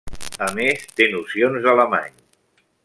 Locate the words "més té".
0.59-1.09